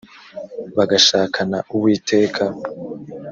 [0.77, 2.43] bagashakana uwiteka